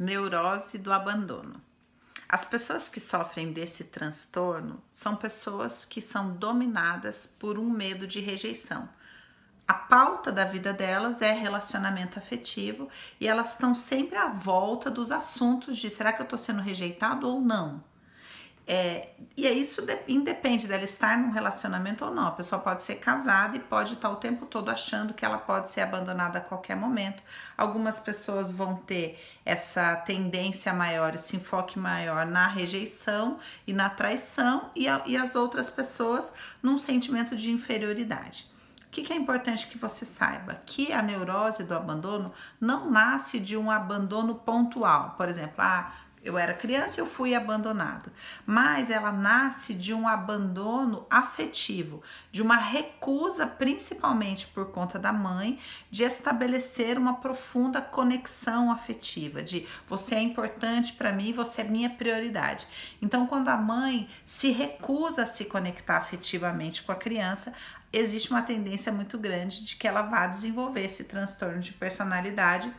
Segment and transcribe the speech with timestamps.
[0.00, 1.60] neurose do abandono.
[2.26, 8.18] As pessoas que sofrem desse transtorno são pessoas que são dominadas por um medo de
[8.18, 8.88] rejeição.
[9.68, 12.88] A pauta da vida delas é relacionamento afetivo
[13.20, 17.28] e elas estão sempre à volta dos assuntos de será que eu estou sendo rejeitado
[17.28, 17.84] ou não?
[18.72, 22.28] É, e é isso independe dela estar num relacionamento ou não.
[22.28, 25.70] A pessoa pode ser casada e pode estar o tempo todo achando que ela pode
[25.70, 27.20] ser abandonada a qualquer momento.
[27.58, 34.70] Algumas pessoas vão ter essa tendência maior, esse enfoque maior na rejeição e na traição,
[34.76, 36.32] e, a, e as outras pessoas
[36.62, 38.48] num sentimento de inferioridade.
[38.86, 40.62] O que, que, é importante que você saiba?
[40.64, 45.14] Que a neurose do abandono não nasce de um abandono pontual.
[45.16, 48.12] Por exemplo, ah, eu era criança eu fui abandonado.
[48.44, 55.58] Mas ela nasce de um abandono afetivo, de uma recusa, principalmente por conta da mãe,
[55.90, 61.88] de estabelecer uma profunda conexão afetiva, de você é importante para mim, você é minha
[61.88, 62.66] prioridade.
[63.00, 67.54] Então, quando a mãe se recusa a se conectar afetivamente com a criança,
[67.92, 72.70] existe uma tendência muito grande de que ela vá desenvolver esse transtorno de personalidade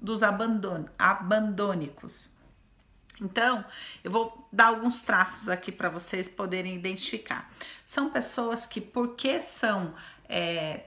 [0.00, 2.37] dos abandônicos.
[3.20, 3.64] Então,
[4.04, 7.50] eu vou dar alguns traços aqui para vocês poderem identificar.
[7.84, 9.94] São pessoas que, porque são
[10.28, 10.84] é,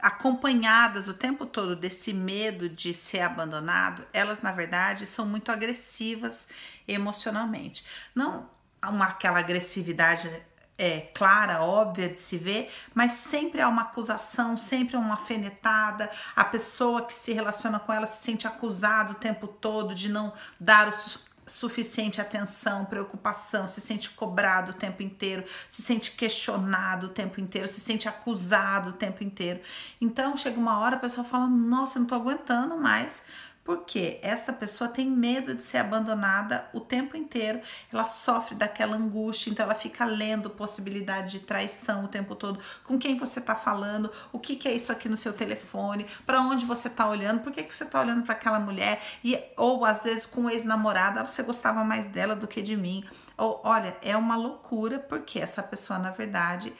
[0.00, 6.48] acompanhadas o tempo todo desse medo de ser abandonado, elas na verdade são muito agressivas
[6.88, 7.84] emocionalmente.
[8.14, 8.50] Não
[8.84, 10.28] uma, aquela agressividade
[10.76, 16.10] é, clara, óbvia de se ver, mas sempre há uma acusação, sempre uma fenetada.
[16.34, 20.32] A pessoa que se relaciona com ela se sente acusada o tempo todo de não
[20.58, 27.08] dar o su suficiente atenção, preocupação, se sente cobrado o tempo inteiro, se sente questionado
[27.08, 29.60] o tempo inteiro, se sente acusado o tempo inteiro.
[30.00, 33.24] Então chega uma hora a pessoa fala: Nossa, eu não tô aguentando mais
[33.64, 37.60] porque esta pessoa tem medo de ser abandonada o tempo inteiro,
[37.92, 42.98] ela sofre daquela angústia, então ela fica lendo possibilidade de traição o tempo todo, com
[42.98, 46.64] quem você está falando, o que, que, é isso aqui no seu telefone, para onde
[46.64, 50.04] você está olhando, por que, que você está olhando para aquela mulher, e, ou às
[50.04, 53.04] vezes com ex-namorada, ah, você gostava mais dela do que de mim,
[53.36, 56.72] ou olha, é uma loucura, porque essa pessoa, na verdade,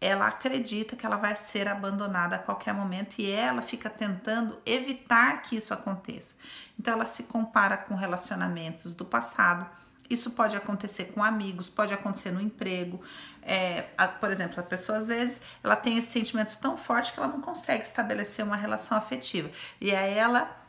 [0.00, 5.42] ela acredita que ela vai ser abandonada a qualquer momento e ela fica tentando evitar
[5.42, 6.36] que isso aconteça.
[6.78, 9.66] Então ela se compara com relacionamentos do passado.
[10.08, 13.00] Isso pode acontecer com amigos, pode acontecer no emprego.
[13.42, 17.18] É, a, por exemplo, a pessoa às vezes ela tem esse sentimento tão forte que
[17.18, 19.50] ela não consegue estabelecer uma relação afetiva.
[19.80, 20.64] E aí ela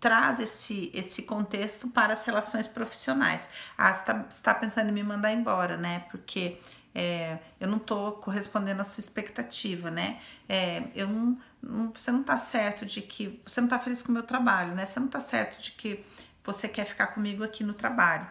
[0.00, 3.48] traz esse, esse contexto para as relações profissionais.
[3.78, 6.00] Ah, está tá pensando em me mandar embora, né?
[6.10, 6.58] Porque
[6.94, 10.20] é, eu não tô correspondendo à sua expectativa, né?
[10.48, 14.10] É, eu não, não, você não tá certo de que você não tá feliz com
[14.10, 14.84] o meu trabalho, né?
[14.84, 16.04] Você não tá certo de que
[16.44, 18.26] você quer ficar comigo aqui no trabalho.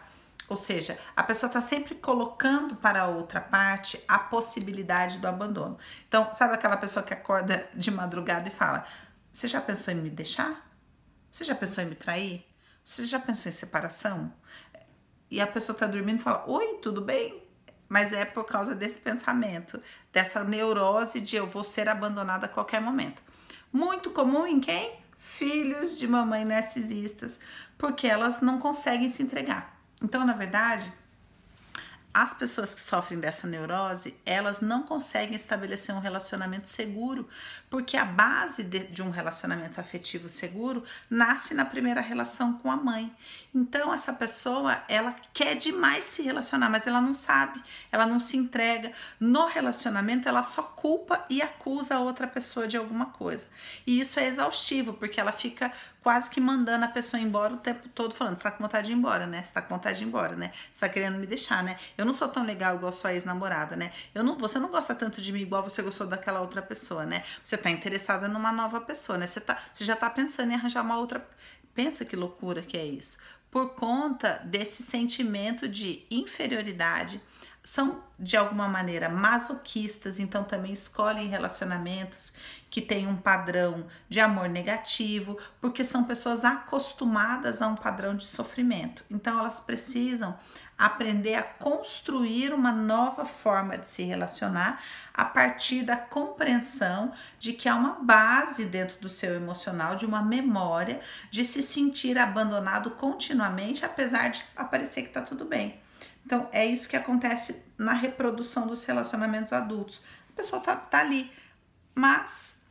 [0.48, 5.78] Ou seja, a pessoa está sempre colocando para a outra parte a possibilidade do abandono.
[6.06, 8.86] Então, sabe aquela pessoa que acorda de madrugada e fala:
[9.32, 10.70] Você já pensou em me deixar?
[11.30, 12.46] Você já pensou em me trair?
[12.84, 14.32] Você já pensou em separação?
[15.30, 17.42] E a pessoa está dormindo e fala: Oi, tudo bem?
[17.92, 19.78] Mas é por causa desse pensamento,
[20.10, 23.22] dessa neurose de eu vou ser abandonada a qualquer momento.
[23.70, 24.98] Muito comum em quem?
[25.18, 27.38] Filhos de mamãe narcisistas,
[27.76, 29.78] porque elas não conseguem se entregar.
[30.02, 30.90] Então, na verdade,
[32.14, 37.26] as pessoas que sofrem dessa neurose, elas não conseguem estabelecer um relacionamento seguro,
[37.70, 42.76] porque a base de, de, um relacionamento afetivo seguro nasce na primeira relação com a
[42.76, 43.10] mãe.
[43.54, 48.36] Então essa pessoa, ela quer demais se relacionar, mas ela não sabe, ela não se
[48.36, 48.92] entrega.
[49.18, 53.48] No relacionamento, ela só culpa e acusa a outra pessoa de alguma coisa.
[53.86, 55.72] E isso é exaustivo, porque ela fica
[56.02, 58.92] quase que mandando a pessoa embora o tempo todo, falando: você tá com vontade de
[58.92, 59.42] ir embora, né?
[59.42, 60.52] Você tá com vontade de ir embora, né?
[60.70, 61.78] Você tá querendo me deixar, né?
[61.96, 63.92] Eu não sou tão legal igual sua ex-namorada, né?
[64.14, 67.24] Eu não, você não gosta tanto de mim igual você gostou daquela outra pessoa, né?
[67.42, 69.26] Você tá interessada numa nova pessoa, né?
[69.26, 71.26] Você, tá, você já tá pensando em arranjar uma outra.
[71.74, 73.18] Pensa que loucura que é isso.
[73.50, 77.20] Por conta desse sentimento de inferioridade,
[77.64, 82.32] são de alguma maneira masoquistas, então também escolhem relacionamentos
[82.68, 88.24] que têm um padrão de amor negativo, porque são pessoas acostumadas a um padrão de
[88.26, 89.04] sofrimento.
[89.10, 90.36] Então elas precisam
[90.76, 94.82] aprender a construir uma nova forma de se relacionar
[95.14, 100.22] a partir da compreensão de que há uma base dentro do seu emocional, de uma
[100.22, 101.00] memória
[101.30, 105.80] de se sentir abandonado continuamente, apesar de parecer que está tudo bem.
[106.24, 110.02] Então, é isso que acontece na reprodução dos relacionamentos adultos.
[110.30, 111.30] A pessoa tá, tá ali,
[111.94, 112.62] mas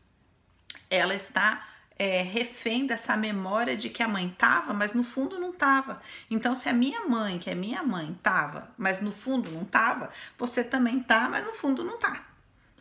[0.90, 1.68] ela está
[1.98, 6.02] é, refém dessa memória de que a mãe tava, mas no fundo não tava.
[6.32, 10.10] Então, se a minha mãe, que é minha mãe, tava, mas no fundo não tava,
[10.38, 12.26] você também tá, mas no fundo não tá.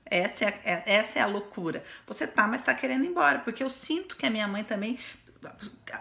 [0.06, 1.84] Essa é, é, essa é a loucura.
[2.06, 4.98] Você tá, mas tá querendo ir embora, porque eu sinto que a minha mãe também.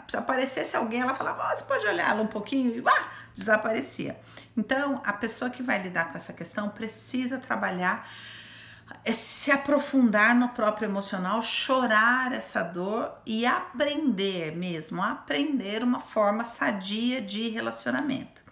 [0.07, 4.19] Se aparecesse alguém, ela falava, oh, você pode olhar ela um pouquinho e ah, desaparecia.
[4.55, 8.09] Então, a pessoa que vai lidar com essa questão precisa trabalhar
[9.05, 16.43] é se aprofundar no próprio emocional, chorar essa dor e aprender mesmo, aprender uma forma
[16.43, 18.48] sadia de relacionamento.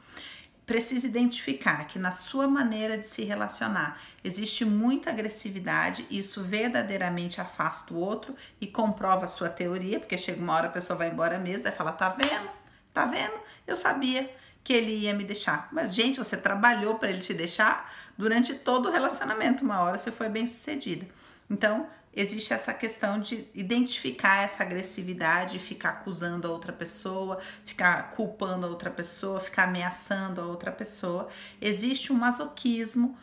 [0.67, 7.93] Precisa identificar que na sua maneira de se relacionar existe muita agressividade, isso verdadeiramente afasta
[7.93, 11.39] o outro e comprova a sua teoria, porque chega uma hora a pessoa vai embora
[11.39, 12.49] mesmo, vai falar: tá vendo?
[12.93, 13.33] Tá vendo?
[13.65, 14.29] Eu sabia
[14.61, 15.69] que ele ia me deixar.
[15.71, 19.63] Mas, gente, você trabalhou para ele te deixar durante todo o relacionamento.
[19.63, 21.07] Uma hora você foi bem sucedida.
[21.49, 28.65] Então, existe essa questão de identificar essa agressividade, ficar acusando a outra pessoa, ficar culpando
[28.65, 31.27] a outra pessoa, ficar ameaçando a outra pessoa.
[31.61, 33.17] Existe um masoquismo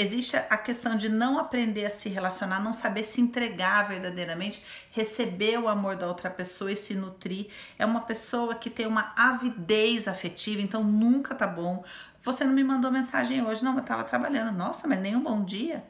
[0.00, 5.58] Existe a questão de não aprender a se relacionar, não saber se entregar verdadeiramente, receber
[5.58, 7.48] o amor da outra pessoa e se nutrir.
[7.76, 11.82] É uma pessoa que tem uma avidez afetiva, então nunca tá bom.
[12.22, 14.56] Você não me mandou mensagem hoje, não, eu tava trabalhando.
[14.56, 15.84] Nossa, mas nem um bom dia.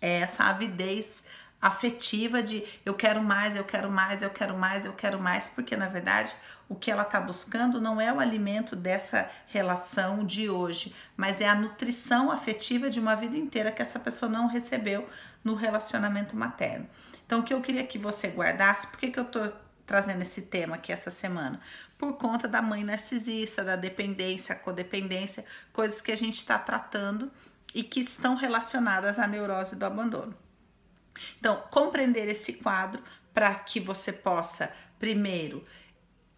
[0.00, 1.24] É essa avidez
[1.60, 5.76] afetiva de eu quero mais, eu quero mais, eu quero mais, eu quero mais, porque
[5.76, 6.34] na verdade
[6.68, 11.48] o que ela está buscando não é o alimento dessa relação de hoje, mas é
[11.48, 15.08] a nutrição afetiva de uma vida inteira que essa pessoa não recebeu
[15.42, 16.88] no relacionamento materno.
[17.26, 19.50] Então, o que eu queria que você guardasse, por que, que eu tô
[19.86, 21.60] trazendo esse tema aqui essa semana?
[21.96, 27.30] Por conta da mãe narcisista, da dependência, codependência, coisas que a gente está tratando
[27.74, 30.34] e que estão relacionadas à neurose do abandono.
[31.38, 33.02] Então, compreender esse quadro
[33.34, 35.64] para que você possa, primeiro,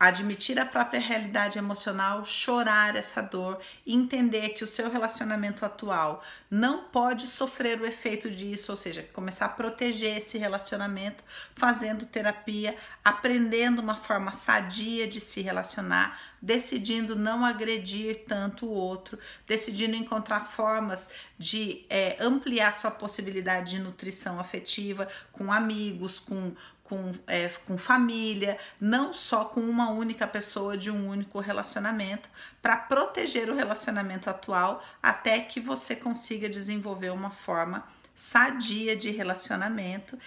[0.01, 6.85] admitir a própria realidade emocional, chorar essa dor, entender que o seu relacionamento atual não
[6.85, 11.23] pode sofrer o efeito disso, ou seja, começar a proteger esse relacionamento
[11.55, 19.19] fazendo terapia, aprendendo uma forma sadia de se relacionar, decidindo não agredir tanto o outro,
[19.47, 26.55] decidindo encontrar formas de é, ampliar sua possibilidade de nutrição afetiva com amigos, com
[26.91, 32.29] com, é, com família, não só com uma única pessoa de um único relacionamento,
[32.61, 40.19] para proteger o relacionamento atual até que você consiga desenvolver uma forma sadia de relacionamento,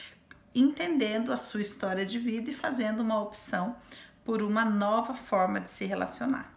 [0.56, 3.76] entendendo a sua história de vida e fazendo uma opção
[4.24, 6.53] por uma nova forma de se relacionar.